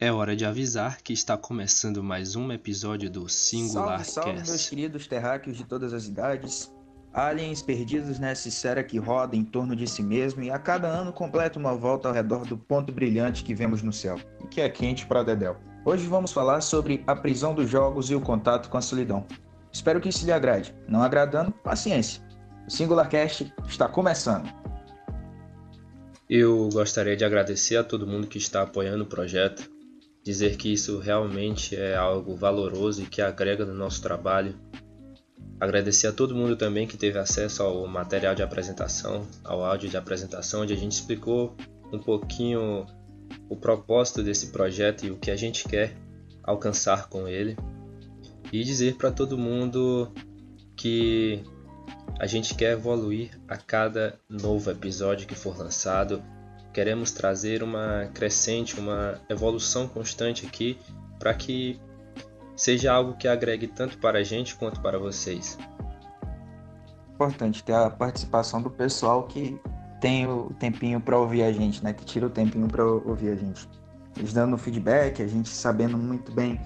[0.00, 4.48] É hora de avisar que está começando mais um episódio do Singular salve, salve, Cast.
[4.48, 6.72] meus queridos terráqueos de todas as idades.
[7.12, 11.12] Aliens perdidos nessa esfera que roda em torno de si mesmo e a cada ano
[11.12, 14.68] completa uma volta ao redor do ponto brilhante que vemos no céu, e que é
[14.68, 15.56] quente para Dedéu.
[15.84, 19.26] Hoje vamos falar sobre a prisão dos jogos e o contato com a solidão.
[19.72, 20.72] Espero que isso lhe agrade.
[20.86, 22.22] Não agradando, paciência.
[22.68, 24.48] O Singular Cast está começando.
[26.30, 29.68] Eu gostaria de agradecer a todo mundo que está apoiando o projeto,
[30.22, 34.54] dizer que isso realmente é algo valoroso e que agrega no nosso trabalho.
[35.60, 39.96] Agradecer a todo mundo também que teve acesso ao material de apresentação, ao áudio de
[39.96, 41.56] apresentação, onde a gente explicou
[41.92, 42.86] um pouquinho
[43.48, 45.96] o propósito desse projeto e o que a gente quer
[46.42, 47.56] alcançar com ele.
[48.52, 50.12] E dizer para todo mundo
[50.76, 51.42] que
[52.18, 56.22] a gente quer evoluir a cada novo episódio que for lançado.
[56.72, 60.78] Queremos trazer uma crescente, uma evolução constante aqui
[61.18, 61.80] para que
[62.56, 65.58] seja algo que agregue tanto para a gente quanto para vocês.
[67.14, 69.60] Importante ter a participação do pessoal que
[70.00, 71.92] tem o tempinho para ouvir a gente, né?
[71.92, 73.68] Que tira o tempinho para ouvir a gente.
[74.16, 76.60] Eles dando feedback, a gente sabendo muito bem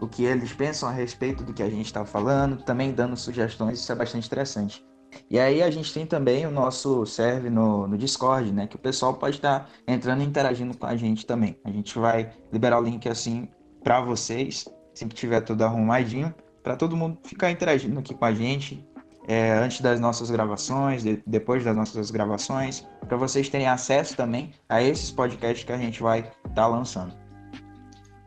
[0.00, 3.78] o que eles pensam a respeito do que a gente está falando, também dando sugestões,
[3.78, 4.84] isso é bastante interessante.
[5.30, 8.66] E aí a gente tem também o nosso serve no, no Discord, né?
[8.66, 11.56] Que o pessoal pode estar entrando e interagindo com a gente também.
[11.64, 13.48] A gente vai liberar o link assim
[13.82, 18.32] para vocês, assim que tiver tudo arrumadinho, para todo mundo ficar interagindo aqui com a
[18.32, 18.86] gente
[19.26, 24.52] é, antes das nossas gravações, de, depois das nossas gravações, para vocês terem acesso também
[24.68, 27.14] a esses podcasts que a gente vai estar tá lançando.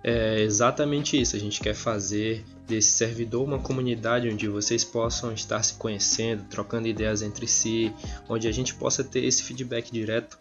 [0.04, 1.36] É exatamente isso.
[1.36, 6.88] A gente quer fazer desse servidor uma comunidade onde vocês possam estar se conhecendo, trocando
[6.88, 7.94] ideias entre si,
[8.28, 10.38] onde a gente possa ter esse feedback direto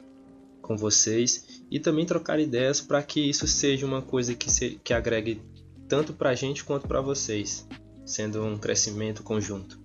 [0.60, 4.92] com vocês e também trocar ideias para que isso seja uma coisa que, se, que
[4.92, 5.40] agregue
[5.88, 7.66] tanto para a gente quanto para vocês,
[8.04, 9.80] sendo um crescimento conjunto.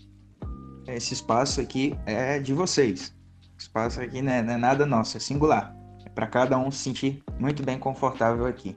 [0.87, 3.13] Esse espaço aqui é de vocês.
[3.55, 5.75] O espaço aqui não é, não é nada nosso, é singular.
[6.03, 8.75] É para cada um se sentir muito bem confortável aqui.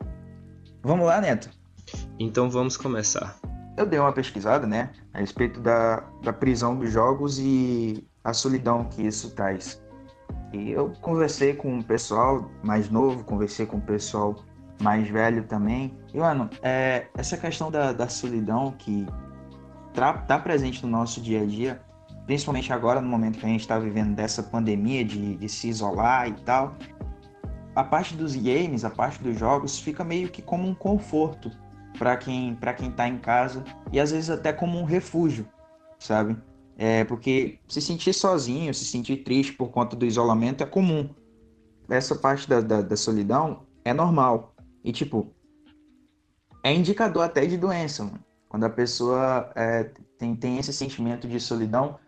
[0.82, 1.48] Vamos lá, Neto?
[2.18, 3.38] Então vamos começar.
[3.76, 8.84] Eu dei uma pesquisada, né, a respeito da, da prisão dos jogos e a solidão
[8.84, 9.82] que isso traz.
[10.52, 14.36] E eu conversei com o pessoal mais novo, conversei com o pessoal
[14.80, 15.96] mais velho também.
[16.12, 19.06] E, mano, é, essa questão da, da solidão que
[19.92, 21.82] tá, presente no nosso dia a dia,
[22.26, 26.28] principalmente agora no momento que a gente está vivendo dessa pandemia de, de se isolar
[26.28, 26.76] e tal,
[27.74, 31.50] a parte dos games, a parte dos jogos fica meio que como um conforto
[31.98, 35.46] para quem para quem tá em casa e às vezes até como um refúgio,
[35.98, 36.36] sabe?
[36.76, 41.08] É porque se sentir sozinho, se sentir triste por conta do isolamento é comum.
[41.88, 44.54] Essa parte da, da, da solidão é normal.
[44.82, 45.32] E tipo,
[46.64, 48.04] é indicador até de doença.
[48.04, 48.18] Mano.
[48.48, 49.84] Quando a pessoa é,
[50.18, 51.98] tem, tem esse sentimento de solidão,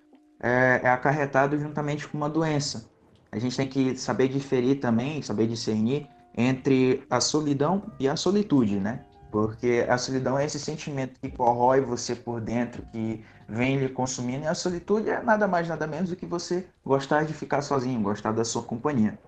[0.40, 2.90] é, é acarretado juntamente com uma doença.
[3.30, 8.78] A gente tem que saber diferir também, saber discernir entre a solidão e a solitude,
[8.78, 9.05] né?
[9.30, 14.44] Porque a solidão é esse sentimento que corrói você por dentro, que vem lhe consumindo,
[14.44, 18.00] e a solitude é nada mais, nada menos do que você gostar de ficar sozinho,
[18.00, 19.18] gostar da sua companhia.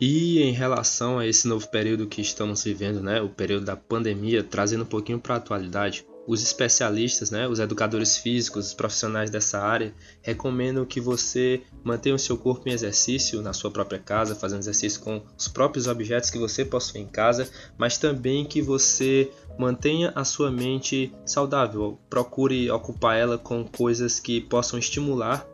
[0.00, 4.42] E em relação a esse novo período que estamos vivendo, né, o período da pandemia,
[4.42, 9.58] trazendo um pouquinho para a atualidade, os especialistas, né, os educadores físicos, os profissionais dessa
[9.58, 14.60] área, recomendam que você mantenha o seu corpo em exercício na sua própria casa, fazendo
[14.60, 20.12] exercício com os próprios objetos que você possui em casa, mas também que você mantenha
[20.14, 25.46] a sua mente saudável, procure ocupar ela com coisas que possam estimular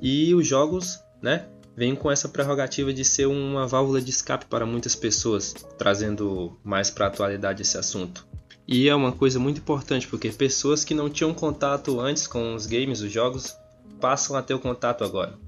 [0.00, 1.46] e os jogos, né,
[1.76, 6.90] vêm com essa prerrogativa de ser uma válvula de escape para muitas pessoas, trazendo mais
[6.90, 8.31] para a atualidade esse assunto.
[8.72, 12.64] E é uma coisa muito importante porque pessoas que não tinham contato antes com os
[12.64, 13.54] games, os jogos,
[14.00, 15.38] passam a ter o contato agora.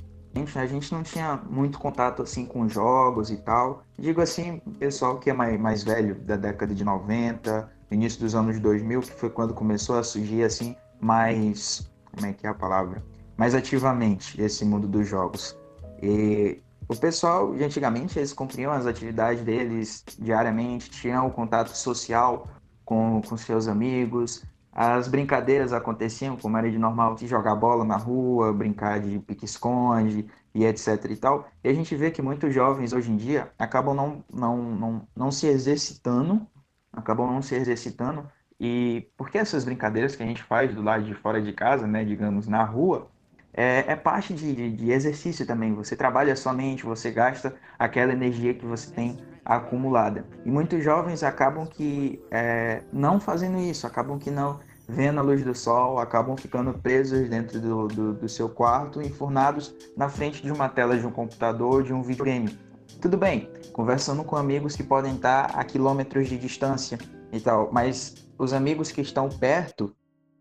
[0.55, 3.83] A gente não tinha muito contato assim com jogos e tal.
[3.99, 8.61] Digo assim, pessoal que é mais, mais velho, da década de 90, início dos anos
[8.61, 13.03] 2000, que foi quando começou a surgir assim mais, como é que é a palavra?
[13.39, 15.57] Mais ativamente esse mundo dos jogos.
[16.03, 22.47] E o pessoal de antigamente eles cumpriam as atividades deles diariamente, tinham o contato social
[22.85, 24.45] com, com seus amigos.
[24.73, 30.27] As brincadeiras aconteciam, como era de normal, de jogar bola na rua, brincar de pique-esconde
[30.53, 31.49] e etc e tal.
[31.63, 35.31] E a gente vê que muitos jovens hoje em dia acabam não, não, não, não
[35.31, 36.45] se exercitando,
[36.93, 38.29] acabam não se exercitando.
[38.59, 42.05] E porque essas brincadeiras que a gente faz do lado de fora de casa, né,
[42.05, 43.11] digamos, na rua,
[43.53, 45.73] é, é parte de, de, de exercício também.
[45.75, 50.25] Você trabalha a sua mente, você gasta aquela energia que você tem acumulada.
[50.45, 54.59] E muitos jovens acabam que é, não fazendo isso, acabam que não
[54.89, 59.75] vendo a luz do sol, acabam ficando presos dentro do, do, do seu quarto, enfurnados
[59.97, 62.59] na frente de uma tela de um computador, de um videogame.
[63.01, 66.99] Tudo bem, conversando com amigos que podem estar a quilômetros de distância
[67.33, 69.95] e tal, mas os amigos que estão perto,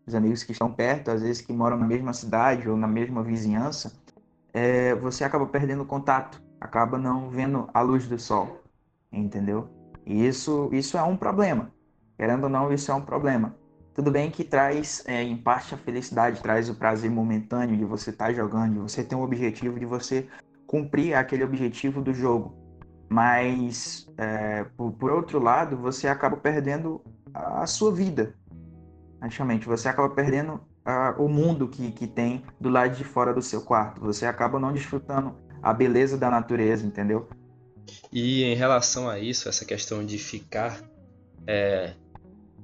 [0.06, 3.22] os amigos que estão perto, às vezes que moram na mesma cidade ou na mesma
[3.22, 3.92] vizinhança,
[4.52, 8.63] é, você acaba perdendo contato, acaba não vendo a luz do sol,
[9.18, 9.68] entendeu?
[10.06, 11.70] E isso, isso é um problema.
[12.16, 13.54] Querendo ou não, isso é um problema.
[13.94, 18.10] Tudo bem que traz, é, em parte, a felicidade, traz o prazer momentâneo de você
[18.10, 20.26] estar tá jogando, de você ter um objetivo, de você
[20.66, 22.54] cumprir aquele objetivo do jogo.
[23.08, 27.00] Mas, é, por, por, outro lado, você acaba perdendo
[27.32, 28.34] a sua vida.
[29.20, 33.42] Praticamente, você acaba perdendo uh, o mundo que, que tem do lado de fora do
[33.42, 34.00] seu quarto.
[34.00, 37.28] Você acaba não desfrutando a beleza da natureza, entendeu?
[38.12, 40.82] E em relação a isso, essa questão de ficar
[41.46, 41.94] é,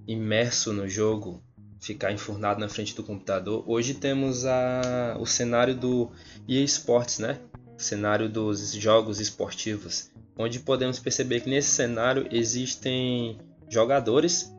[0.07, 1.43] imerso no jogo,
[1.81, 6.11] ficar enfurnado na frente do computador, hoje temos a, o cenário do
[6.49, 7.39] EA Sports, né?
[7.77, 13.39] O cenário dos jogos esportivos, onde podemos perceber que nesse cenário existem
[13.69, 14.53] jogadores,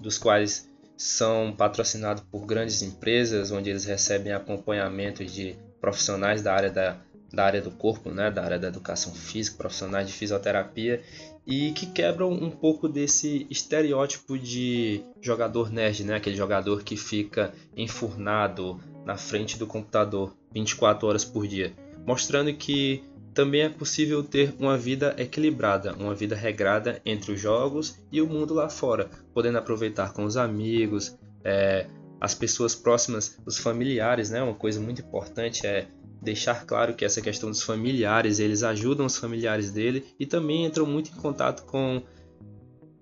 [0.00, 6.70] dos quais são patrocinados por grandes empresas, onde eles recebem acompanhamento de profissionais da área,
[6.70, 6.96] da,
[7.34, 11.02] da área do corpo, né, da área da educação física, profissionais de fisioterapia,
[11.46, 17.52] e que quebram um pouco desse estereótipo de jogador nerd, né, aquele jogador que fica
[17.76, 21.72] enfurnado na frente do computador 24 horas por dia,
[22.06, 23.02] mostrando que
[23.34, 28.28] também é possível ter uma vida equilibrada, uma vida regrada entre os jogos e o
[28.28, 31.88] mundo lá fora, podendo aproveitar com os amigos, é,
[32.20, 34.42] as pessoas próximas, os familiares, né?
[34.42, 35.88] Uma coisa muito importante é
[36.24, 40.86] deixar claro que essa questão dos familiares, eles ajudam os familiares dele e também entram
[40.86, 42.02] muito em contato com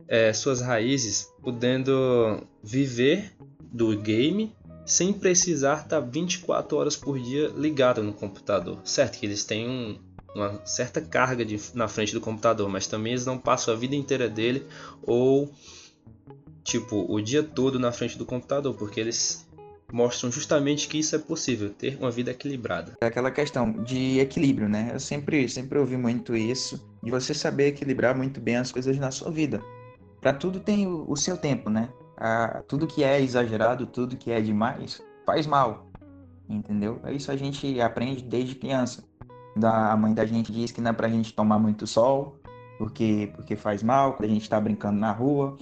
[0.09, 4.55] é, suas raízes, podendo viver do game
[4.85, 8.81] sem precisar estar 24 horas por dia ligado no computador.
[8.85, 9.99] Certo que eles têm um,
[10.35, 13.95] uma certa carga de, na frente do computador, mas também eles não passam a vida
[13.95, 14.67] inteira dele
[15.03, 15.53] ou
[16.65, 19.47] tipo o dia todo na frente do computador, porque eles
[19.93, 22.95] mostram justamente que isso é possível, ter uma vida equilibrada.
[23.01, 24.91] É aquela questão de equilíbrio, né?
[24.95, 29.11] Eu sempre, sempre ouvi muito isso, de você saber equilibrar muito bem as coisas na
[29.11, 29.63] sua vida.
[30.21, 31.91] Para tudo tem o, o, seu tempo, né?
[32.67, 35.91] Tudo que é exagerado, tudo que é demais, faz mal,
[36.49, 37.01] entendeu?
[37.11, 39.05] Isso a gente aprende desde criança
[39.57, 42.41] da a mãe da gente diz que não é pra gente tomar muito sol,
[42.79, 45.59] porque, porque faz mal, quando a gente está brincando na rua.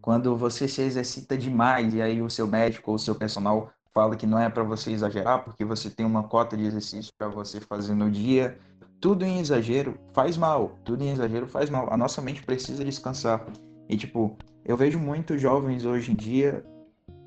[0.00, 4.16] Quando você se exercita demais e aí o seu médico ou o seu personal fala
[4.16, 7.60] que não é para você exagerar, porque você tem uma cota de exercício para você
[7.60, 8.58] fazer no dia.
[9.00, 11.92] Tudo em exagero faz mal, tudo em exagero faz mal.
[11.92, 13.44] A nossa mente precisa descansar.
[13.88, 16.64] E tipo, eu vejo muitos jovens hoje em dia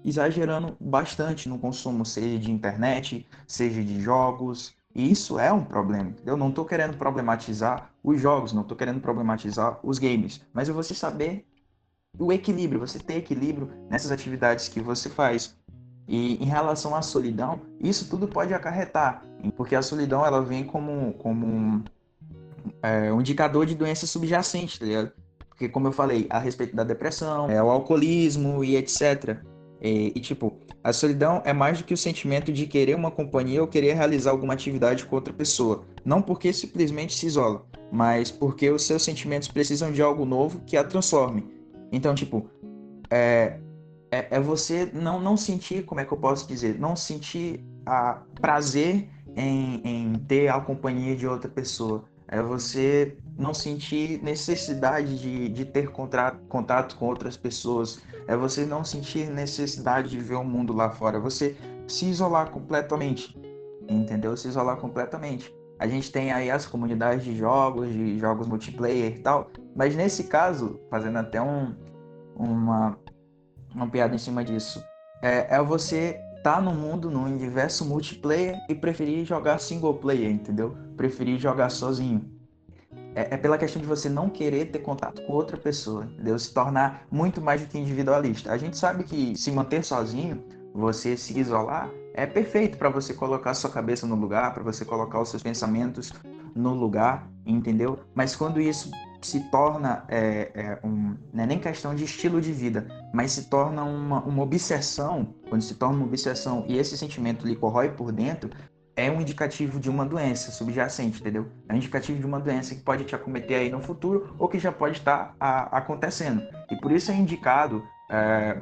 [0.03, 6.13] exagerando bastante no consumo, seja de internet, seja de jogos, e isso é um problema.
[6.25, 10.71] Eu não estou querendo problematizar os jogos, não estou querendo problematizar os games, mas é
[10.71, 11.45] você saber
[12.17, 15.55] o equilíbrio, você ter equilíbrio nessas atividades que você faz.
[16.07, 19.23] E em relação à solidão, isso tudo pode acarretar,
[19.55, 21.83] porque a solidão ela vem como, como um,
[22.81, 25.11] é, um indicador de doença subjacente, tá ligado?
[25.47, 29.37] Porque, como eu falei, a respeito da depressão, é, o alcoolismo e etc.
[29.79, 33.61] E, e, tipo, a solidão é mais do que o sentimento de querer uma companhia
[33.61, 35.85] ou querer realizar alguma atividade com outra pessoa.
[36.03, 40.75] Não porque simplesmente se isola, mas porque os seus sentimentos precisam de algo novo que
[40.75, 41.60] a transforme.
[41.91, 42.49] Então, tipo,
[43.09, 43.59] é,
[44.11, 46.79] é, é você não, não sentir, como é que eu posso dizer?
[46.79, 52.03] Não sentir a prazer em, em ter a companhia de outra pessoa.
[52.27, 58.65] É você não sentir necessidade de, de ter contato, contato com outras pessoas é você
[58.65, 61.55] não sentir necessidade de ver o mundo lá fora, é você
[61.87, 63.37] se isolar completamente,
[63.89, 64.35] entendeu?
[64.37, 65.53] Se isolar completamente.
[65.81, 70.25] A gente tem aí as comunidades de jogos, de jogos multiplayer e tal, mas nesse
[70.25, 71.75] caso, fazendo até um,
[72.35, 72.95] uma,
[73.73, 74.79] uma piada em cima disso,
[75.23, 80.77] é, é você tá no mundo, no universo multiplayer e preferir jogar single player, entendeu?
[80.95, 82.29] Preferir jogar sozinho
[83.15, 86.37] é, é, pela questão de você não querer ter contato com outra pessoa, entendeu?
[86.37, 88.51] Se tornar muito mais do que individualista.
[88.51, 90.43] A gente sabe que se manter sozinho,
[90.75, 95.21] você se isolar, é perfeito para você colocar sua cabeça no lugar, para você colocar
[95.21, 96.11] os seus pensamentos
[96.55, 97.99] no lugar, entendeu?
[98.13, 98.91] Mas quando isso
[99.21, 103.49] se torna é, é um, não é nem questão de estilo de vida, mas se
[103.49, 108.11] torna uma, uma obsessão, quando se torna uma obsessão e esse sentimento lhe corrói por
[108.11, 108.49] dentro,
[108.95, 111.47] é um indicativo de uma doença subjacente, entendeu?
[111.69, 114.59] É um indicativo de uma doença que pode te acometer aí no futuro ou que
[114.59, 116.43] já pode estar a, acontecendo.
[116.69, 118.57] E por isso é indicado é,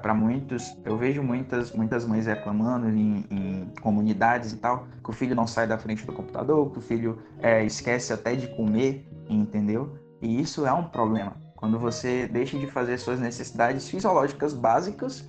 [0.00, 5.12] para muitos, eu vejo muitas, muitas mães reclamando em, em, comunidades e tal, que o
[5.12, 9.04] filho não sai da frente do computador, que o filho é, esquece até de comer,
[9.28, 9.98] entendeu?
[10.22, 11.36] E isso é um problema.
[11.56, 15.28] Quando você deixa de fazer suas necessidades fisiológicas básicas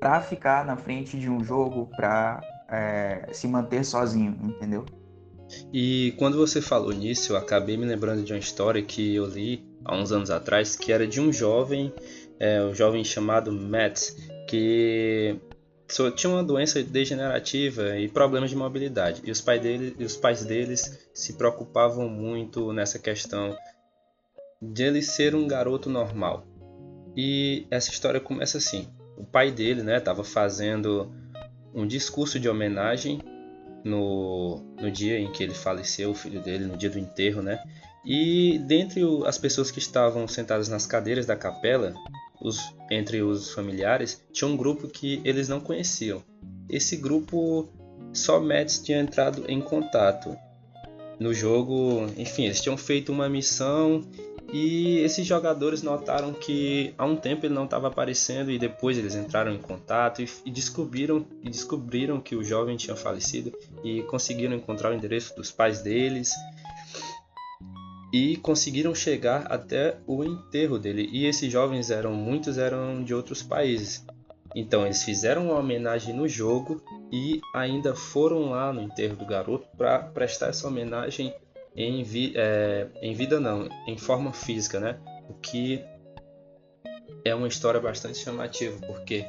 [0.00, 4.84] para ficar na frente de um jogo, para é, se manter sozinho, entendeu?
[5.72, 9.64] E quando você falou nisso, eu acabei me lembrando de uma história que eu li
[9.84, 11.92] há uns anos atrás, que era de um jovem,
[12.38, 14.10] é, um jovem chamado Matt,
[14.48, 15.38] que
[16.16, 19.22] tinha uma doença degenerativa e problemas de mobilidade.
[19.24, 23.56] E os, pai dele, os pais deles se preocupavam muito nessa questão
[24.60, 26.46] de ele ser um garoto normal.
[27.16, 31.12] E essa história começa assim: o pai dele, né, estava fazendo
[31.74, 33.20] um discurso de homenagem
[33.84, 37.62] no, no dia em que ele faleceu, o filho dele, no dia do enterro, né?
[38.04, 41.94] E dentre as pessoas que estavam sentadas nas cadeiras da capela,
[42.44, 42.60] os,
[42.90, 46.22] entre os familiares, tinha um grupo que eles não conheciam.
[46.68, 47.68] Esse grupo
[48.12, 50.36] só Mets tinha entrado em contato
[51.18, 52.06] no jogo.
[52.18, 54.04] Enfim, eles tinham feito uma missão
[54.52, 59.14] e esses jogadores notaram que há um tempo ele não estava aparecendo e depois eles
[59.14, 64.54] entraram em contato e, e, descobriram e descobriram que o jovem tinha falecido e conseguiram
[64.54, 66.30] encontrar o endereço dos pais deles
[68.14, 71.10] e conseguiram chegar até o enterro dele.
[71.12, 74.06] E esses jovens eram muitos eram de outros países.
[74.54, 76.80] Então eles fizeram uma homenagem no jogo
[77.10, 81.34] e ainda foram lá no enterro do garoto para prestar essa homenagem
[81.74, 84.96] em, vi, é, em vida não, em forma física, né?
[85.28, 85.84] O que
[87.24, 89.24] é uma história bastante chamativa, porque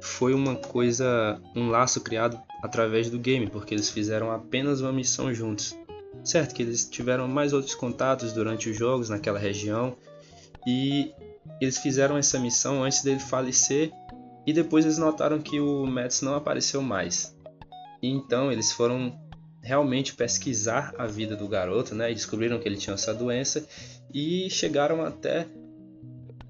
[0.00, 5.34] foi uma coisa, um laço criado através do game, porque eles fizeram apenas uma missão
[5.34, 5.76] juntos.
[6.24, 9.96] Certo que eles tiveram mais outros contatos durante os jogos naquela região
[10.66, 11.12] e
[11.60, 13.90] eles fizeram essa missão antes dele falecer
[14.46, 17.36] e depois eles notaram que o Mets não apareceu mais.
[18.02, 19.18] E então eles foram
[19.62, 22.10] realmente pesquisar a vida do garoto, né?
[22.10, 23.66] E descobriram que ele tinha essa doença
[24.12, 25.46] e chegaram até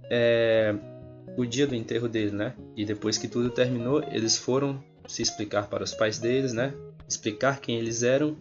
[0.09, 0.75] é,
[1.37, 2.55] o dia do enterro dele, né?
[2.77, 6.73] E depois que tudo terminou, eles foram se explicar para os pais deles, né?
[7.09, 8.37] Explicar quem eles eram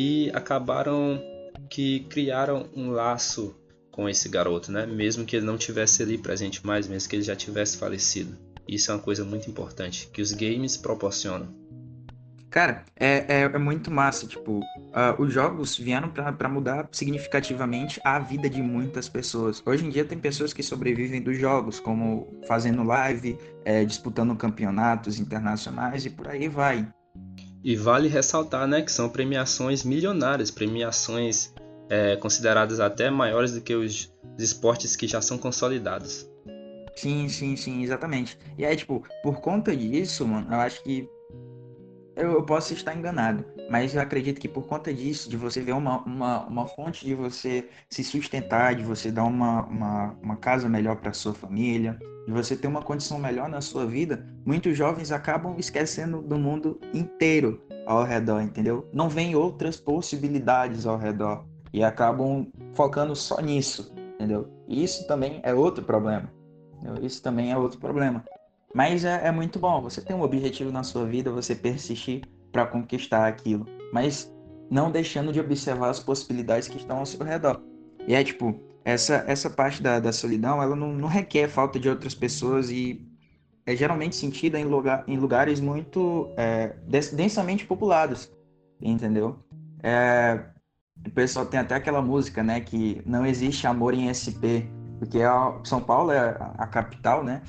[0.00, 1.22] e acabaram
[1.68, 3.54] que criaram um laço
[3.90, 4.86] com esse garoto, né?
[4.86, 8.34] Mesmo que ele não tivesse ali presente mais, mesmo que ele já tivesse falecido.
[8.66, 11.54] Isso é uma coisa muito importante que os games proporcionam.
[12.48, 18.18] Cara, é, é, é, muito massa, tipo, uh, os jogos vieram para mudar significativamente a
[18.18, 19.62] vida de muitas pessoas.
[19.66, 25.20] Hoje em dia tem pessoas que sobrevivem dos jogos, como fazendo live, é, disputando campeonatos
[25.20, 26.88] internacionais e por aí vai.
[27.62, 31.52] E vale ressaltar, né, que são premiações milionárias, premiações
[31.90, 36.28] é, consideradas até maiores do que os, os esportes que já são consolidados.
[36.94, 38.38] Sim, sim, sim, exatamente.
[38.56, 41.08] E aí, tipo, por conta disso, mano, eu acho que
[42.16, 46.02] eu, posso estar enganado, mas eu acredito que por conta disso, de você ver uma,
[46.02, 50.96] uma, uma fonte de você se sustentar, de você dar uma, uma, uma casa melhor
[50.96, 51.98] para sua família,
[52.30, 56.80] de você ter uma condição melhor na sua vida, muitos jovens acabam esquecendo do mundo
[56.94, 58.88] inteiro ao redor, entendeu?
[58.92, 64.48] Não vem outras possibilidades ao redor e acabam focando só nisso, entendeu?
[64.68, 66.32] E isso também é outro problema.
[66.78, 67.04] Entendeu?
[67.04, 68.24] Isso também é outro problema.
[68.72, 72.22] Mas é, é muito bom você ter um objetivo na sua vida, você persistir
[72.52, 74.32] para conquistar aquilo, mas
[74.70, 77.60] não deixando de observar as possibilidades que estão ao seu redor.
[78.06, 81.88] E é tipo, essa, essa parte da, da solidão, ela não, não requer falta de
[81.88, 83.06] outras pessoas e
[83.66, 86.74] é geralmente sentida em, lugar, em lugares muito é,
[87.12, 88.32] densamente populados,
[88.80, 89.38] entendeu?
[89.82, 90.40] É,
[91.06, 94.66] o pessoal tem até aquela música, né, que não existe amor em SP,
[94.98, 97.42] porque a, São Paulo é a, a capital, né?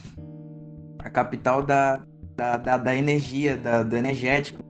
[1.03, 2.01] a capital da,
[2.35, 4.63] da, da, da energia, da, do energético.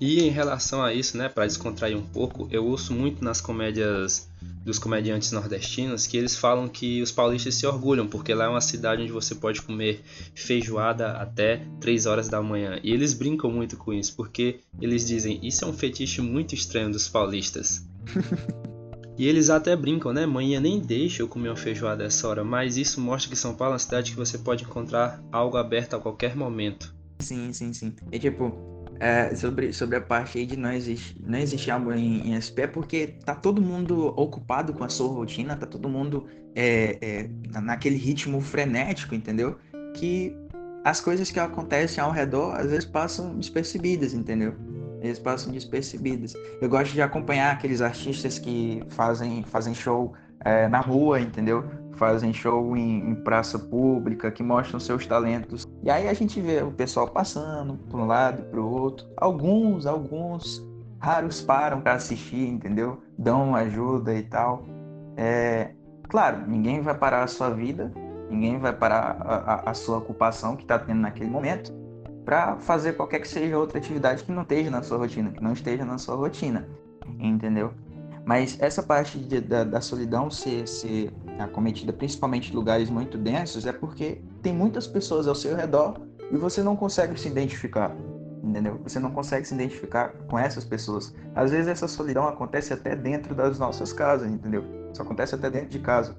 [0.00, 4.30] E em relação a isso, né, para descontrair um pouco, eu ouço muito nas comédias
[4.64, 8.60] dos comediantes nordestinos que eles falam que os paulistas se orgulham porque lá é uma
[8.62, 10.02] cidade onde você pode comer
[10.34, 12.80] feijoada até 3 horas da manhã.
[12.82, 16.90] E eles brincam muito com isso porque eles dizem: "Isso é um fetiche muito estranho
[16.90, 17.84] dos paulistas".
[19.18, 20.24] E eles até brincam, né?
[20.24, 23.72] Manhã nem deixa eu comer uma feijoada essa hora, mas isso mostra que São Paulo
[23.72, 26.94] é uma cidade que você pode encontrar algo aberto a qualquer momento.
[27.18, 27.92] Sim, sim, sim.
[28.10, 28.69] E tipo,
[29.00, 32.62] é, sobre, sobre a parte aí de não existir, não existe algo em, em SP,
[32.62, 37.60] é porque tá todo mundo ocupado com a sua rotina, tá todo mundo é, é,
[37.60, 39.56] naquele ritmo frenético, entendeu?
[39.94, 40.36] Que
[40.84, 44.54] as coisas que acontecem ao redor às vezes passam despercebidas, entendeu?
[45.00, 46.34] eles passam despercebidos.
[46.60, 50.12] Eu gosto de acompanhar aqueles artistas que fazem, fazem show
[50.44, 51.64] é, na rua, entendeu?
[51.92, 55.66] Fazem show em, em, praça pública, que mostram seus talentos.
[55.82, 59.06] E aí a gente vê o pessoal passando para um lado, para o outro.
[59.16, 60.66] Alguns, alguns
[60.98, 63.02] raros param para assistir, entendeu?
[63.18, 64.64] Dão ajuda e tal.
[65.16, 65.72] É,
[66.08, 67.92] claro, ninguém vai parar a sua vida,
[68.30, 71.72] ninguém vai parar a, a, a sua ocupação que está tendo naquele momento
[72.24, 75.52] para fazer qualquer que seja outra atividade que não esteja na sua rotina, que não
[75.52, 76.68] esteja na sua rotina,
[77.18, 77.72] entendeu?
[78.30, 83.66] Mas essa parte de, da, da, solidão ser, ser acometida principalmente em lugares muito densos
[83.66, 87.92] é porque tem muitas pessoas ao seu redor e você não consegue se identificar,
[88.40, 88.78] entendeu?
[88.84, 91.12] Você não consegue se identificar com essas pessoas.
[91.34, 94.64] Às vezes essa solidão acontece até dentro das nossas casas, entendeu?
[94.92, 96.14] Isso acontece até dentro de casa.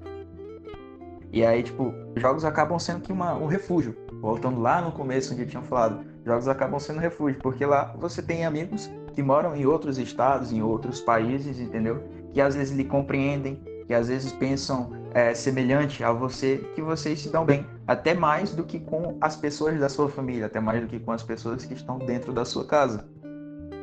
[1.32, 3.96] E aí, tipo, jogos acabam sendo que uma, um refúgio.
[4.20, 8.20] Voltando lá no começo, onde eu tinha falado, jogos acabam sendo refúgio, porque lá você
[8.20, 12.02] tem amigos que moram em outros estados, em outros países, entendeu?
[12.32, 17.20] Que às vezes lhe compreendem, que às vezes pensam é, semelhante a você, que vocês
[17.20, 20.80] se dão bem, até mais do que com as pessoas da sua família, até mais
[20.80, 23.06] do que com as pessoas que estão dentro da sua casa.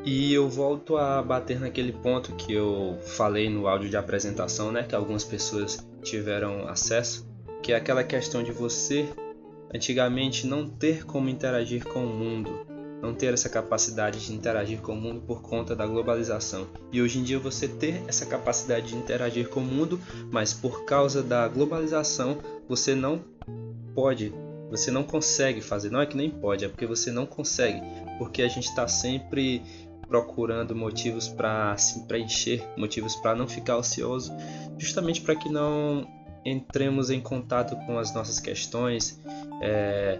[0.03, 4.83] E eu volto a bater naquele ponto que eu falei no áudio de apresentação, né,
[4.83, 7.29] que algumas pessoas tiveram acesso,
[7.61, 9.07] que é aquela questão de você
[9.73, 12.65] antigamente não ter como interagir com o mundo,
[13.01, 16.67] não ter essa capacidade de interagir com o mundo por conta da globalização.
[16.91, 19.99] E hoje em dia você ter essa capacidade de interagir com o mundo,
[20.31, 22.37] mas por causa da globalização
[22.67, 23.21] você não
[23.95, 24.33] pode,
[24.69, 25.89] você não consegue fazer.
[25.89, 27.81] Não é que nem pode, é porque você não consegue,
[28.17, 29.61] porque a gente está sempre
[30.07, 34.33] procurando motivos para se preencher, motivos para não ficar ocioso,
[34.77, 36.07] justamente para que não
[36.45, 39.21] entremos em contato com as nossas questões,
[39.61, 40.19] é,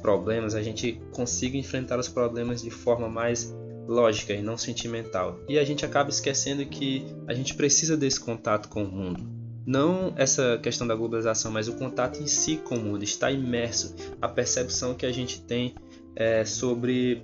[0.00, 3.54] problemas, a gente consiga enfrentar os problemas de forma mais
[3.88, 5.40] lógica e não sentimental.
[5.48, 9.26] E a gente acaba esquecendo que a gente precisa desse contato com o mundo.
[9.66, 13.94] Não essa questão da globalização, mas o contato em si com o mundo, está imerso,
[14.20, 15.74] a percepção que a gente tem
[16.14, 17.22] é, sobre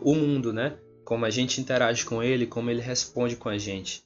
[0.00, 0.78] o mundo, né?
[1.04, 4.02] Como a gente interage com ele, como ele responde com a gente.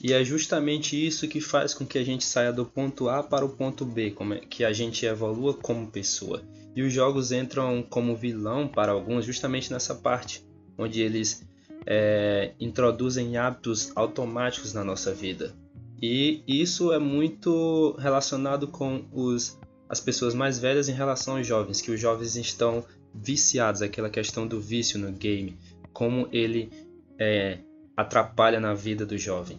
[0.00, 3.44] E é justamente isso que faz com que a gente saia do ponto A para
[3.44, 6.42] o ponto B, é, que a gente evolua como pessoa.
[6.74, 10.44] E os jogos entram como vilão para alguns justamente nessa parte,
[10.76, 11.46] onde eles
[11.86, 15.54] é, introduzem hábitos automáticos na nossa vida.
[16.00, 19.58] E isso é muito relacionado com os,
[19.88, 24.46] as pessoas mais velhas em relação aos jovens, que os jovens estão viciados, aquela questão
[24.46, 25.56] do vício no game,
[25.92, 26.70] como ele
[27.18, 27.58] é,
[27.96, 29.58] atrapalha na vida do jovem.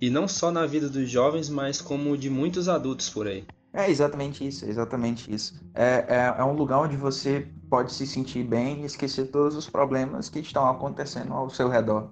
[0.00, 3.44] E não só na vida dos jovens, mas como de muitos adultos por aí.
[3.72, 5.60] É exatamente isso, exatamente isso.
[5.74, 9.68] É, é, é, um lugar onde você pode se sentir bem e esquecer todos os
[9.68, 12.10] problemas que estão acontecendo ao seu redor.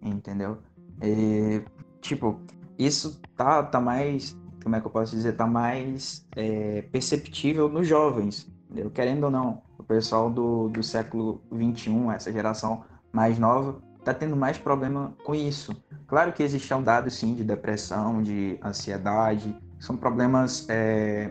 [0.00, 0.58] Entendeu?
[1.02, 1.62] E,
[2.00, 2.40] tipo,
[2.78, 4.36] isso tá, tá mais.
[4.62, 5.32] Como é que eu posso dizer?
[5.32, 8.48] Tá mais é, perceptível nos jovens.
[8.70, 8.90] Entendeu?
[8.90, 14.36] Querendo ou não, o pessoal do, do século XXI, essa geração mais nova, está tendo
[14.36, 15.74] mais problema com isso.
[16.06, 21.30] Claro que existem dados sim de depressão, de ansiedade, são problemas é,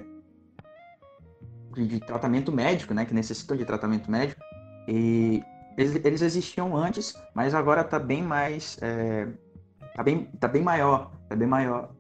[1.74, 4.42] de, de, tratamento médico, né, que necessitam de tratamento médico.
[4.88, 5.44] E
[5.78, 9.28] eles, eles existiam antes, mas agora está bem mais, é,
[9.96, 11.92] tá bem, tá bem maior, tá bem maior.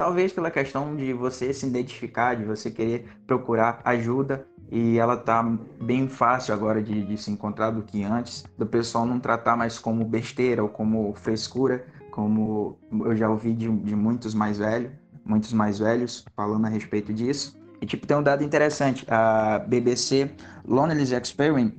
[0.00, 5.42] Talvez pela questão de você se identificar, de você querer procurar ajuda e ela tá
[5.78, 9.78] bem fácil agora de, de, se encontrar do que antes, do pessoal não tratar mais
[9.78, 14.90] como besteira ou como frescura, como eu já ouvi de, de muitos mais velhos,
[15.22, 17.60] muitos mais velhos falando a respeito disso.
[17.78, 20.30] E tipo, tem um dado interessante, a BBC
[20.66, 21.74] Loneliness Experiment,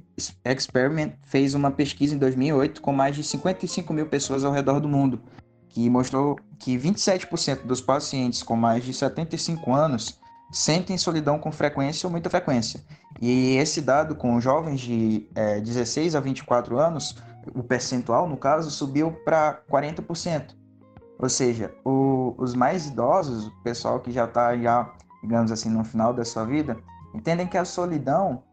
[0.46, 4.88] Experiment fez uma pesquisa em 2008 com mais de 55 mil pessoas ao redor do
[4.88, 5.20] mundo,
[5.74, 10.20] que mostrou que 27% dos pacientes com mais de 75 anos
[10.52, 12.82] sentem solidão com frequência ou muita frequência.
[13.22, 17.16] E esse dado com jovens de é, 16 a 24 anos,
[17.56, 20.56] o percentual, no caso, subiu para 40%.
[21.18, 25.84] Ou seja, o, os mais idosos, o pessoal que já está, já, digamos assim, no
[25.84, 26.78] final da sua vida,
[27.14, 28.44] entendem que a solidão,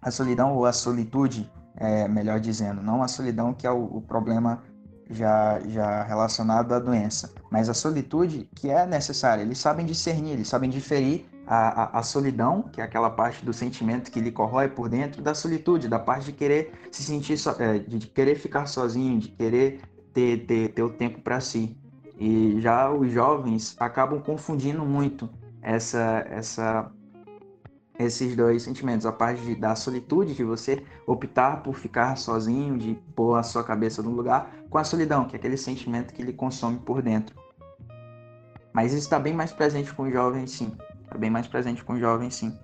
[0.00, 4.00] a solidão ou a solitude, é, melhor dizendo, não a solidão que é o, o
[4.02, 4.62] problema
[5.10, 9.42] já, já relacionado à doença, mas a solitude que é necessária.
[9.42, 13.52] Eles sabem discernir, eles sabem diferir a, a, a, solidão, que é aquela parte do
[13.52, 17.50] sentimento que lhe corrói por dentro, da solitude, da parte de querer se sentir, so,
[17.58, 19.80] é, de querer ficar sozinho, de querer
[20.12, 21.76] ter, ter, ter o tempo para si.
[22.18, 25.28] E já os jovens acabam confundindo muito
[25.60, 26.90] essa, essa,
[27.98, 32.94] esses dois sentimentos, a parte de, da solitude, de você optar por ficar sozinho, de
[33.14, 36.32] pôr a sua cabeça no lugar, com a solidão, que é aquele sentimento que ele
[36.32, 37.36] consome por dentro.
[38.72, 40.72] Mas isso está bem mais presente com jovens, sim.
[41.04, 42.58] Está bem mais presente com jovens, sim.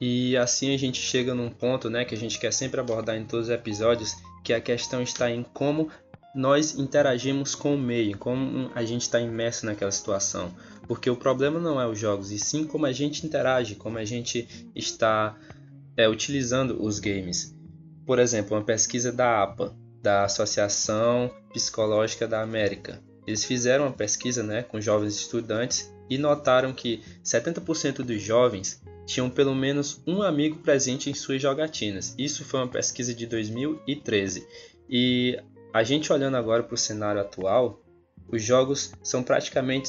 [0.00, 3.24] E assim a gente chega num ponto, né, que a gente quer sempre abordar em
[3.24, 5.90] todos os episódios, que a questão está em como
[6.34, 10.52] nós interagimos com o meio, como a gente está imerso naquela situação.
[10.86, 14.04] Porque o problema não é os jogos, e sim como a gente interage, como a
[14.04, 15.36] gente está
[15.96, 17.54] é, utilizando os games.
[18.06, 23.00] Por exemplo, uma pesquisa da APA, da Associação Psicológica da América.
[23.26, 29.30] Eles fizeram uma pesquisa né, com jovens estudantes e notaram que 70% dos jovens tinham
[29.30, 32.14] pelo menos um amigo presente em suas jogatinas.
[32.18, 34.46] Isso foi uma pesquisa de 2013.
[34.88, 35.40] E
[35.72, 37.82] a gente olhando agora para o cenário atual,
[38.28, 39.88] os jogos são praticamente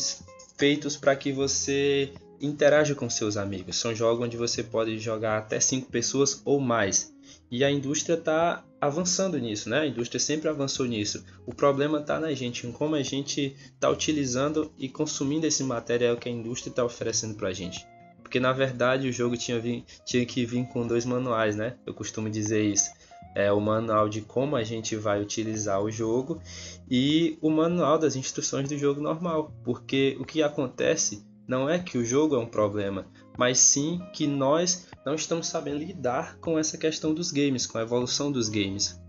[0.57, 3.77] feitos para que você interaja com seus amigos.
[3.77, 7.13] São jogos onde você pode jogar até 5 pessoas ou mais.
[7.49, 9.79] E a indústria está avançando nisso, né?
[9.79, 11.23] A indústria sempre avançou nisso.
[11.45, 16.17] O problema está na gente, em como a gente está utilizando e consumindo esse material
[16.17, 17.85] que a indústria está oferecendo para a gente.
[18.21, 19.61] Porque na verdade o jogo tinha,
[20.03, 21.75] tinha que vir com dois manuais, né?
[21.85, 22.89] Eu costumo dizer isso
[23.35, 26.41] é, o manual de como a gente vai utilizar o jogo
[26.89, 31.97] e o manual das instruções do jogo normal, porque o que acontece não é que
[31.97, 33.05] o jogo é um problema,
[33.37, 37.81] mas sim que nós não estamos sabendo lidar com essa questão dos games, com a
[37.83, 38.99] evolução dos games.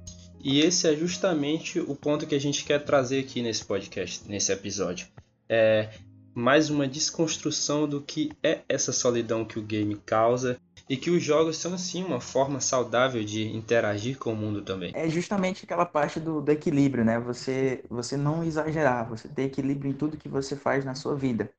[0.42, 4.52] E esse é justamente o ponto que a gente quer trazer aqui nesse podcast, nesse
[4.52, 5.06] episódio.
[5.48, 5.90] É
[6.34, 11.22] mais uma desconstrução do que é essa solidão que o game causa e que os
[11.22, 14.92] jogos são sim uma forma saudável de interagir com o mundo também.
[14.94, 17.18] É justamente aquela parte do, do equilíbrio, né?
[17.18, 21.50] Você, você não exagerar, você ter equilíbrio em tudo que você faz na sua vida,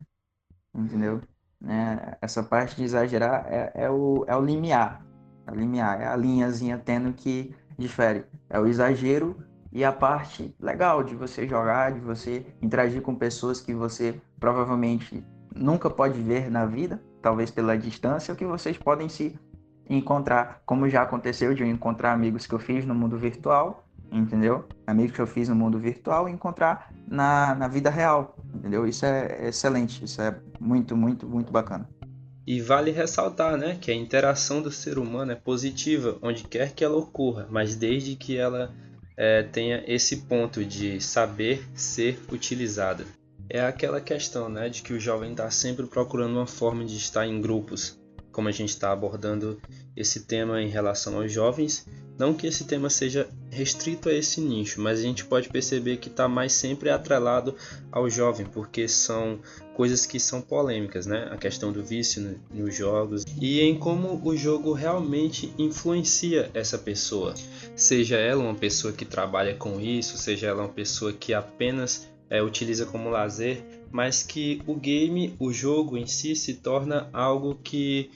[0.74, 1.22] entendeu?
[1.66, 5.06] É, essa parte de exagerar é, é, o, é o limiar,
[5.46, 8.24] é o limiar, é a linhazinha tendo que difere.
[8.50, 9.36] É o exagero
[9.72, 15.24] e a parte legal de você jogar, de você interagir com pessoas que você provavelmente
[15.54, 19.38] nunca pode ver na vida, talvez pela distância, que vocês podem se
[19.90, 24.66] encontrar, como já aconteceu de eu encontrar amigos que eu fiz no mundo virtual, entendeu?
[24.86, 28.86] Amigos que eu fiz no mundo virtual e encontrar na, na vida real, entendeu?
[28.86, 31.88] Isso é excelente, isso é muito, muito, muito bacana.
[32.46, 36.84] E vale ressaltar, né, que a interação do ser humano é positiva onde quer que
[36.84, 38.74] ela ocorra, mas desde que ela
[39.18, 43.06] é, tenha esse ponto de saber ser utilizada
[43.50, 47.26] é aquela questão né, de que o jovem está sempre procurando uma forma de estar
[47.26, 48.00] em grupos,
[48.32, 49.60] como a gente está abordando
[49.96, 51.88] esse tema em relação aos jovens.
[52.20, 56.10] Não que esse tema seja restrito a esse nicho, mas a gente pode perceber que
[56.10, 57.56] está mais sempre atrelado
[57.92, 59.40] ao jovem, porque são
[59.76, 61.28] coisas que são polêmicas, né?
[61.32, 67.36] A questão do vício nos jogos e em como o jogo realmente influencia essa pessoa.
[67.76, 72.42] Seja ela uma pessoa que trabalha com isso, seja ela uma pessoa que apenas é,
[72.42, 78.12] utiliza como lazer, mas que o game, o jogo em si, se torna algo que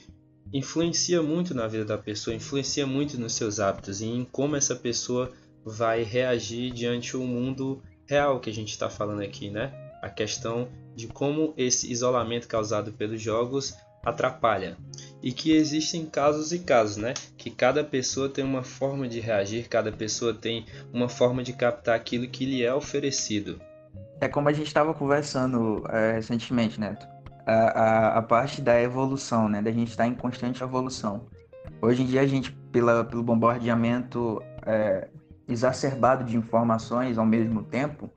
[0.52, 4.76] influencia muito na vida da pessoa, influencia muito nos seus hábitos e em como essa
[4.76, 5.32] pessoa
[5.64, 9.72] vai reagir diante o mundo real que a gente está falando aqui, né?
[10.02, 14.76] A questão de como esse isolamento causado pelos jogos atrapalha.
[15.22, 17.14] E que existem casos e casos, né?
[17.38, 21.94] Que cada pessoa tem uma forma de reagir, cada pessoa tem uma forma de captar
[21.94, 23.60] aquilo que lhe é oferecido
[24.22, 27.06] é como a gente estava conversando é, recentemente, Neto.
[27.44, 29.60] A, a, a, parte da evolução, né?
[29.60, 31.26] Da gente estar tá em constante evolução.
[31.80, 35.08] Hoje em dia a gente, pela, pelo bombardeamento é,
[35.48, 38.08] exacerbado de informações ao mesmo tempo,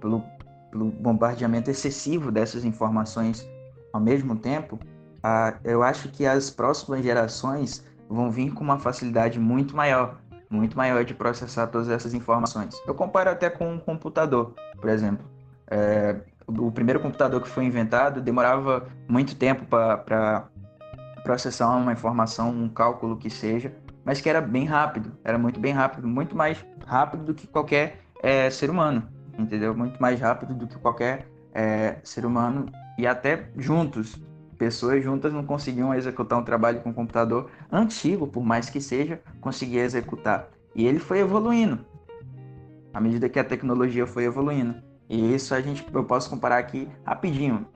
[0.00, 0.24] pelo,
[0.72, 3.48] pelo bombardeamento excessivo dessas informações
[3.92, 4.80] ao mesmo tempo,
[5.22, 10.18] a, eu acho que as próximas gerações vão vir com uma facilidade muito maior,
[10.50, 12.74] muito maior de processar todas essas informações.
[12.84, 15.31] Eu comparo até com um computador, por exemplo.
[15.70, 20.48] É, o primeiro computador que foi inventado demorava muito tempo para
[21.24, 23.72] processar uma informação, um cálculo que seja,
[24.04, 28.00] mas que era bem rápido, era muito bem rápido, muito mais rápido do que qualquer
[28.22, 29.74] é, ser humano, entendeu?
[29.74, 32.66] Muito mais rápido do que qualquer é, ser humano
[32.98, 34.20] e até juntos,
[34.58, 39.20] pessoas juntas não conseguiam executar um trabalho com um computador antigo, por mais que seja,
[39.40, 40.48] conseguia executar.
[40.74, 41.84] E ele foi evoluindo
[42.92, 44.74] à medida que a tecnologia foi evoluindo.
[45.12, 47.66] E isso a gente, eu posso comparar aqui rapidinho,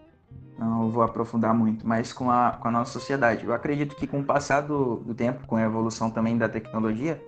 [0.59, 3.44] não vou aprofundar muito, mas com a, com a nossa sociedade.
[3.44, 7.22] Eu acredito que com o passar do, do tempo, com a evolução também da tecnologia,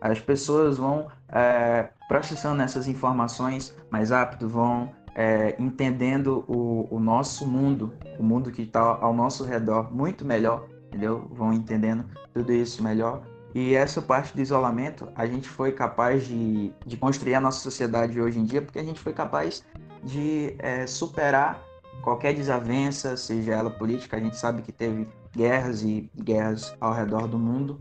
[0.00, 7.46] as pessoas vão é, processando essas informações mais rápido, vão é, entendendo o, o, nosso
[7.46, 11.26] mundo, o mundo que está ao nosso redor muito melhor entendeu?
[11.30, 13.22] Vão entendendo tudo isso melhor.
[13.54, 18.20] E essa parte do isolamento, a gente foi capaz de, de construir a nossa sociedade
[18.20, 19.62] hoje em dia, porque a gente foi capaz
[20.02, 21.62] de é, superar
[22.02, 24.16] qualquer desavença, seja ela política.
[24.16, 27.80] A gente sabe que teve guerras e guerras ao redor do mundo,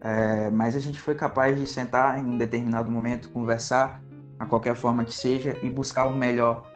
[0.00, 4.02] é, mas a gente foi capaz de sentar em um determinado momento, conversar,
[4.38, 6.70] a qualquer forma que seja, e buscar o melhor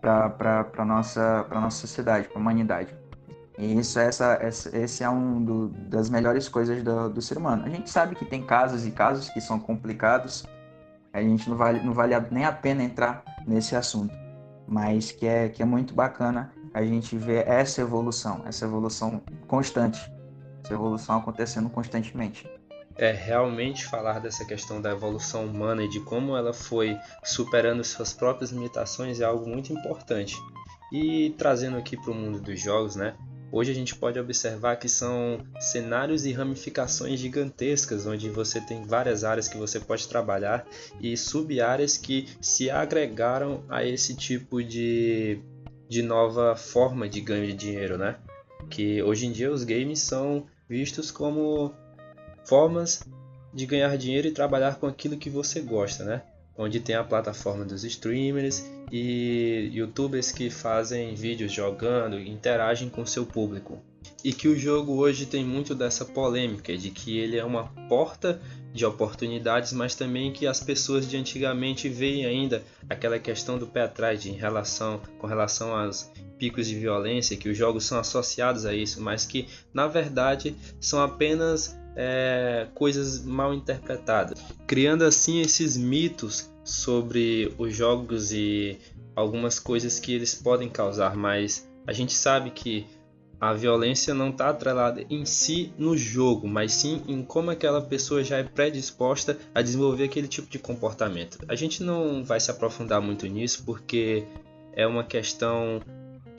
[0.00, 3.01] para a nossa, nossa sociedade, para a humanidade.
[3.58, 7.64] E isso, essa, essa, esse é um do, das melhores coisas do, do ser humano.
[7.64, 10.44] A gente sabe que tem casos e casos que são complicados,
[11.12, 14.14] a gente não vale, não vale nem a pena entrar nesse assunto,
[14.66, 20.00] mas que é, que é muito bacana a gente ver essa evolução, essa evolução constante,
[20.64, 22.48] essa evolução acontecendo constantemente.
[22.96, 28.12] É realmente falar dessa questão da evolução humana e de como ela foi superando suas
[28.12, 30.36] próprias limitações é algo muito importante.
[30.90, 33.14] E trazendo aqui para o mundo dos jogos, né?
[33.54, 39.24] Hoje a gente pode observar que são cenários e ramificações gigantescas, onde você tem várias
[39.24, 40.66] áreas que você pode trabalhar
[40.98, 45.38] e sub-áreas que se agregaram a esse tipo de,
[45.86, 48.16] de nova forma de ganho de dinheiro, né?
[48.70, 51.74] Que hoje em dia os games são vistos como
[52.46, 53.02] formas
[53.52, 56.22] de ganhar dinheiro e trabalhar com aquilo que você gosta, né?
[56.56, 63.24] Onde tem a plataforma dos streamers e youtubers que fazem vídeos jogando, interagem com seu
[63.24, 63.82] público.
[64.24, 68.40] E que o jogo hoje tem muito dessa polêmica de que ele é uma porta
[68.72, 73.82] de oportunidades, mas também que as pessoas de antigamente veem ainda aquela questão do pé
[73.82, 78.74] atrás em relação com relação aos picos de violência, que os jogos são associados a
[78.74, 86.50] isso, mas que na verdade são apenas é, coisas mal interpretadas, criando assim esses mitos
[86.64, 88.78] sobre os jogos e
[89.14, 92.86] algumas coisas que eles podem causar, mas a gente sabe que
[93.40, 98.22] a violência não está atrelada em si no jogo, mas sim em como aquela pessoa
[98.22, 101.38] já é predisposta a desenvolver aquele tipo de comportamento.
[101.48, 104.24] A gente não vai se aprofundar muito nisso porque
[104.74, 105.80] é uma questão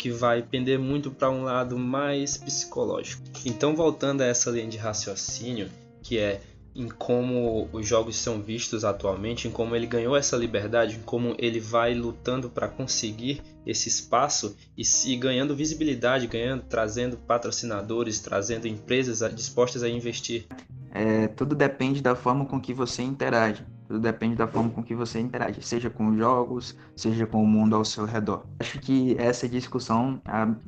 [0.04, 3.24] que vai pender muito para um lado mais psicológico.
[3.46, 5.70] Então, voltando a essa linha de raciocínio,
[6.02, 6.42] que é
[6.76, 11.38] em como os jogos são vistos atualmente, em como ele ganhou essa liberdade, em como
[11.40, 18.68] ele vai lutando para conseguir esse espaço e se ganhando visibilidade, ganhando, trazendo patrocinadores, trazendo
[18.68, 20.48] empresas dispostas a investir.
[20.92, 23.64] É, tudo depende da forma com que você interage.
[23.88, 27.48] Tudo depende da forma com que você interage, seja com os jogos, seja com o
[27.48, 28.46] mundo ao seu redor.
[28.60, 30.22] Acho que essa discussão,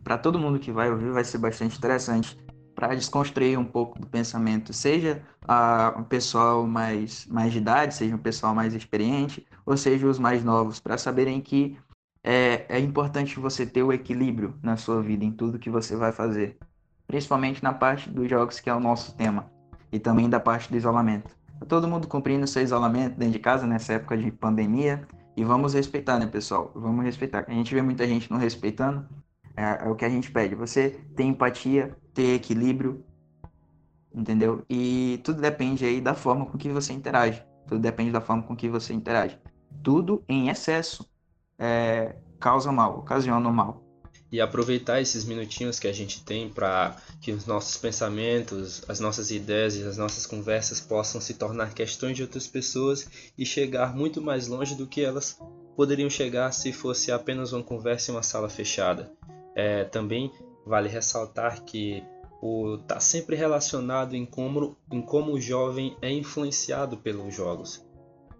[0.04, 2.38] para todo mundo que vai ouvir, vai ser bastante interessante
[2.75, 8.13] para desconstruir um pouco do pensamento, seja a, um pessoal mais, mais de idade, seja
[8.13, 11.78] um pessoal mais experiente, ou seja os mais novos, para saberem que
[12.21, 16.12] é, é importante você ter o equilíbrio na sua vida, em tudo que você vai
[16.12, 16.58] fazer,
[17.08, 19.49] principalmente na parte dos jogos, que é o nosso tema,
[19.89, 21.34] e também da parte do isolamento.
[21.67, 26.17] Todo mundo cumprindo seu isolamento dentro de casa nessa época de pandemia, e vamos respeitar,
[26.17, 26.71] né, pessoal?
[26.73, 27.45] Vamos respeitar.
[27.47, 29.06] A gente vê muita gente não respeitando,
[29.56, 30.56] é, é o que a gente pede.
[30.56, 33.04] Você tem empatia, ter equilíbrio,
[34.13, 34.63] entendeu?
[34.69, 37.43] E tudo depende aí da forma com que você interage.
[37.67, 39.38] Tudo depende da forma com que você interage.
[39.84, 41.06] Tudo em excesso
[41.60, 43.84] é, causa mal, ocasiona mal.
[44.31, 49.31] E aproveitar esses minutinhos que a gente tem para que os nossos pensamentos, as nossas
[49.31, 53.07] ideias e as nossas conversas possam se tornar questões de outras pessoas
[53.38, 55.38] e chegar muito mais longe do que elas
[55.75, 59.11] poderiam chegar se fosse apenas uma conversa em uma sala fechada.
[59.55, 60.31] É, também
[60.65, 62.03] vale ressaltar que
[62.81, 67.85] está sempre relacionado em como, em como o jovem é influenciado pelos jogos,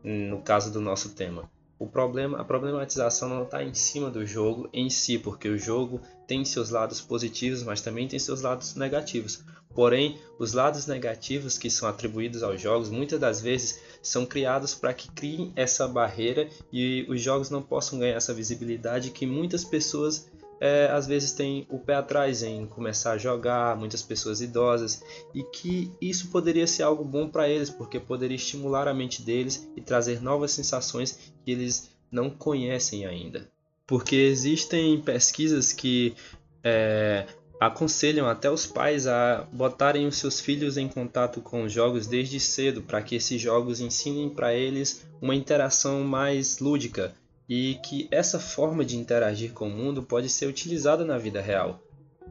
[0.04, 1.50] no caso do nosso tema.
[1.78, 6.00] O problema, a problematização não está em cima do jogo em si, porque o jogo
[6.26, 9.44] tem seus lados positivos, mas também tem seus lados negativos.
[9.74, 14.94] Porém, os lados negativos que são atribuídos aos jogos muitas das vezes são criados para
[14.94, 20.30] que criem essa barreira e os jogos não possam ganhar essa visibilidade que muitas pessoas
[20.60, 25.44] é, às vezes tem o pé atrás em começar a jogar, muitas pessoas idosas, e
[25.44, 29.82] que isso poderia ser algo bom para eles, porque poderia estimular a mente deles e
[29.82, 33.50] trazer novas sensações que eles não conhecem ainda.
[33.86, 36.16] Porque existem pesquisas que
[36.64, 37.28] é,
[37.60, 42.40] aconselham até os pais a botarem os seus filhos em contato com os jogos desde
[42.40, 47.14] cedo, para que esses jogos ensinem para eles uma interação mais lúdica
[47.48, 51.80] e que essa forma de interagir com o mundo pode ser utilizada na vida real.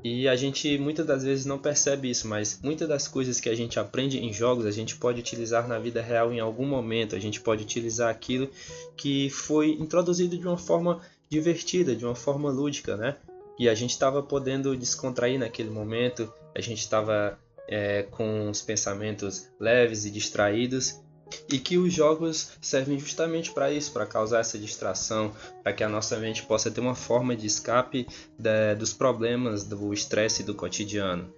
[0.02, 3.54] E a gente muitas das vezes não percebe isso, mas muitas das coisas que a
[3.54, 7.16] gente aprende em jogos a gente pode utilizar na vida real em algum momento.
[7.16, 8.50] A gente pode utilizar aquilo
[8.96, 11.00] que foi introduzido de uma forma
[11.30, 13.16] divertida, de uma forma lúdica, né?
[13.58, 19.48] E a gente estava podendo descontrair naquele momento, a gente estava é, com os pensamentos
[19.58, 21.00] leves e distraídos
[21.50, 25.32] e que os jogos servem justamente para isso, para causar essa distração,
[25.62, 28.06] para que a nossa mente possa ter uma forma de escape
[28.78, 31.32] dos problemas, do estresse do cotidiano.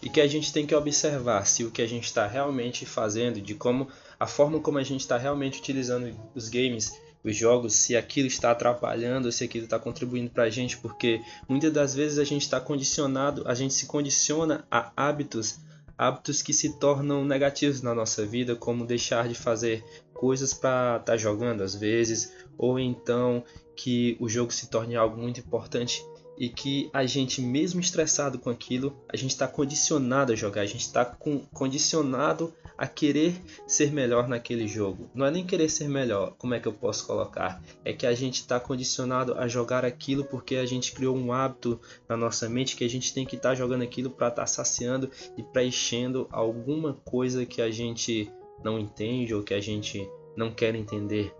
[0.00, 3.40] E que a gente tem que observar se o que a gente está realmente fazendo,
[3.40, 6.92] de como a forma como a gente está realmente utilizando os games,
[7.24, 11.72] os jogos, se aquilo está atrapalhando, se aquilo está contribuindo para a gente, porque muitas
[11.72, 15.58] das vezes a gente está condicionado, a gente se condiciona a hábitos
[16.06, 21.12] hábitos que se tornam negativos na nossa vida, como deixar de fazer coisas para estar
[21.12, 23.44] tá jogando às vezes, ou então
[23.76, 26.04] que o jogo se torne algo muito importante
[26.36, 30.66] e que a gente, mesmo estressado com aquilo, a gente está condicionado a jogar, a
[30.66, 35.10] gente está condicionado a querer ser melhor naquele jogo.
[35.14, 37.62] Não é nem querer ser melhor, como é que eu posso colocar?
[37.84, 41.80] É que a gente está condicionado a jogar aquilo porque a gente criou um hábito
[42.08, 44.46] na nossa mente que a gente tem que estar tá jogando aquilo para estar tá
[44.46, 48.30] saciando e preenchendo alguma coisa que a gente
[48.64, 51.34] não entende ou que a gente não quer entender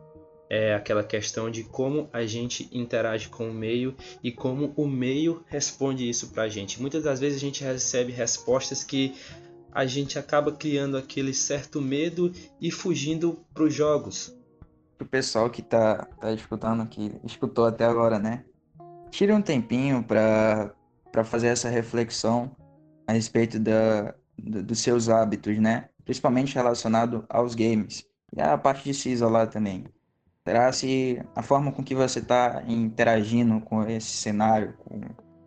[0.53, 5.43] é aquela questão de como a gente interage com o meio e como o meio
[5.47, 6.79] responde isso para a gente.
[6.79, 9.15] Muitas das vezes a gente recebe respostas que
[9.73, 14.37] a gente acaba criando aquele certo medo e fugindo para os jogos.
[15.01, 18.45] O pessoal que está tá escutando, que escutou até agora, né?
[19.11, 20.75] Tire um tempinho para
[21.25, 22.55] fazer essa reflexão
[23.07, 25.89] a respeito da, do, dos seus hábitos, né?
[26.05, 28.05] Principalmente relacionado aos games.
[28.37, 29.87] E a parte de se isolar também.
[30.45, 35.01] Será se a forma com que você está interagindo com esse cenário, com,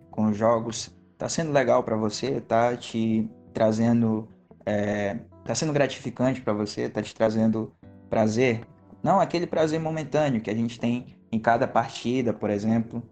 [0.10, 2.38] com os jogos, está sendo legal para você?
[2.38, 4.30] Está te trazendo.
[4.60, 6.84] Está é, tá sendo gratificante para você?
[6.84, 7.74] Está te trazendo
[8.10, 8.62] prazer?
[9.04, 13.04] Não aquele prazer momentâneo que a gente tem em cada partida, por exemplo,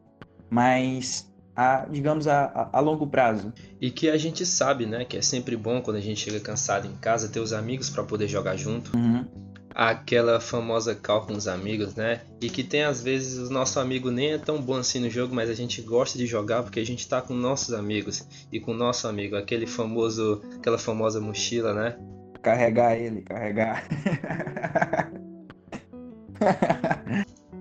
[0.50, 3.54] mas a, digamos, a, a, longo prazo.
[3.82, 6.88] E que a gente sabe, né, que é sempre bom quando a gente chega cansado
[6.88, 8.96] em casa ter os amigos para poder jogar junto.
[8.98, 12.22] Uhum aquela famosa cal com os amigos, né?
[12.42, 15.34] E que tem às vezes o nosso amigo nem é tão bom assim no jogo,
[15.34, 18.72] mas a gente gosta de jogar porque a gente tá com nossos amigos e com
[18.72, 21.98] o nosso amigo, aquele famoso, aquela famosa mochila, né?
[22.42, 23.88] Carregar ele, carregar.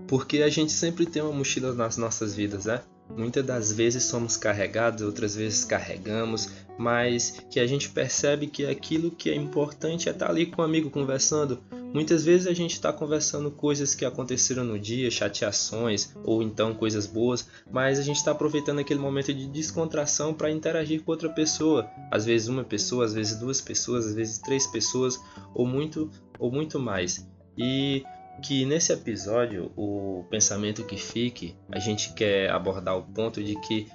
[0.07, 2.83] porque a gente sempre tem uma mochila nas nossas vidas, né?
[3.17, 6.49] Muitas das vezes somos carregados, outras vezes carregamos,
[6.79, 10.65] mas que a gente percebe que aquilo que é importante é estar ali com o
[10.65, 11.59] um amigo conversando.
[11.93, 17.07] Muitas vezes a gente está conversando coisas que aconteceram no dia, chateações ou então coisas
[17.07, 21.89] boas, mas a gente está aproveitando aquele momento de descontração para interagir com outra pessoa.
[22.11, 25.21] Às vezes uma pessoa, às vezes duas pessoas, às vezes três pessoas
[25.55, 27.29] ou muito ou muito mais.
[27.59, 28.03] E
[28.43, 33.87] que nesse episódio, o pensamento que fique, a gente quer abordar o ponto de que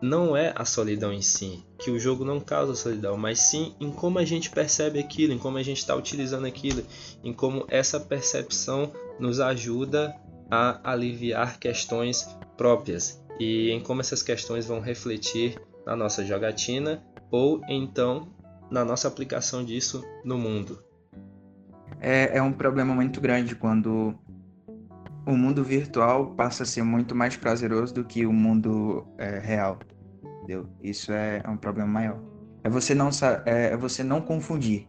[0.00, 3.90] não é a solidão em si, que o jogo não causa solidão, mas sim em
[3.90, 6.82] como a gente percebe aquilo, em como a gente está utilizando aquilo,
[7.24, 10.14] em como essa percepção nos ajuda
[10.50, 17.60] a aliviar questões próprias e em como essas questões vão refletir na nossa jogatina ou
[17.68, 18.28] então
[18.70, 20.82] na nossa aplicação disso no mundo.
[22.00, 24.14] É, é um problema muito grande quando
[25.26, 29.78] o mundo virtual passa a ser muito mais prazeroso do que o mundo é, real.
[30.38, 30.68] Entendeu?
[30.80, 32.18] Isso é, é, um problema maior.
[32.62, 33.10] É você não
[33.44, 34.88] é, é você não confundir.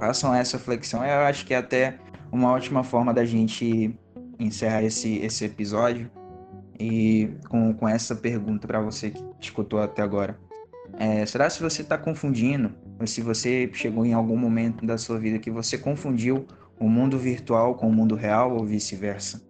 [0.00, 1.04] Façam essa flexão.
[1.04, 1.98] Eu acho que é até
[2.32, 3.96] uma ótima forma da gente
[4.40, 6.10] encerrar esse, esse episódio
[6.78, 10.36] e com, com essa pergunta para você que escutou até agora.
[10.98, 15.18] É, será se você está confundindo, ou se você chegou em algum momento da sua
[15.18, 16.46] vida que você confundiu
[16.78, 19.49] o mundo virtual com o mundo real ou vice-versa?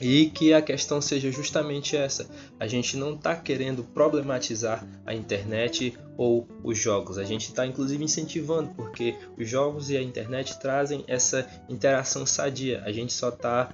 [0.00, 2.28] E que a questão seja justamente essa:
[2.58, 8.02] a gente não está querendo problematizar a internet ou os jogos, a gente está inclusive
[8.02, 13.72] incentivando, porque os jogos e a internet trazem essa interação sadia, a gente só está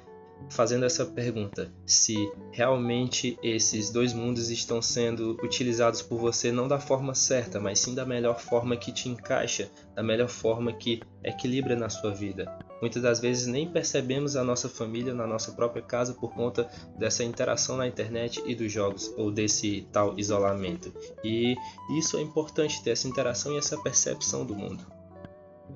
[0.48, 2.16] fazendo essa pergunta: se
[2.52, 7.94] realmente esses dois mundos estão sendo utilizados por você não da forma certa, mas sim
[7.94, 12.69] da melhor forma que te encaixa, da melhor forma que equilibra na sua vida.
[12.80, 17.22] Muitas das vezes nem percebemos a nossa família na nossa própria casa por conta dessa
[17.22, 20.92] interação na internet e dos jogos ou desse tal isolamento.
[21.22, 21.54] E
[21.98, 24.86] isso é importante ter essa interação e essa percepção do mundo.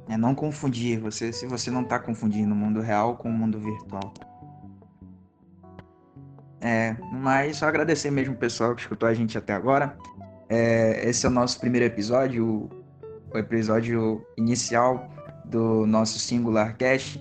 [0.08, 3.58] É não confundir, você se você não está confundindo o mundo real com o mundo
[3.58, 4.12] virtual.
[6.60, 9.96] É, mas só agradecer mesmo o pessoal que escutou a gente até agora.
[10.48, 12.70] É, esse é o nosso primeiro episódio,
[13.32, 15.13] o episódio inicial
[15.44, 17.20] do nosso Singular Cast.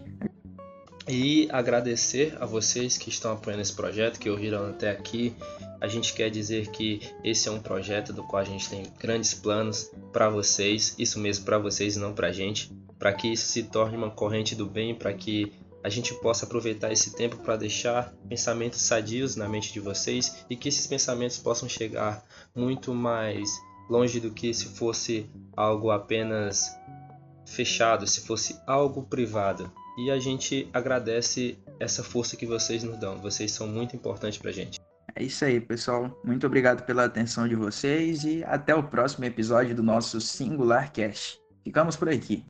[1.07, 5.35] E agradecer a vocês que estão apoiando esse projeto, que ouviram até aqui.
[5.81, 9.33] A gente quer dizer que esse é um projeto do qual a gente tem grandes
[9.33, 13.47] planos para vocês, isso mesmo para vocês e não para a gente, para que isso
[13.47, 15.51] se torne uma corrente do bem, para que
[15.83, 20.55] a gente possa aproveitar esse tempo para deixar pensamentos sadios na mente de vocês e
[20.55, 22.23] que esses pensamentos possam chegar
[22.55, 23.49] muito mais
[23.89, 26.73] longe do que se fosse algo apenas
[27.45, 29.71] fechado, se fosse algo privado.
[29.97, 33.19] E a gente agradece essa força que vocês nos dão.
[33.19, 34.79] Vocês são muito importantes para a gente.
[35.15, 36.19] É isso aí, pessoal.
[36.23, 41.39] Muito obrigado pela atenção de vocês e até o próximo episódio do nosso Singular Cast.
[41.63, 42.43] Ficamos por aqui.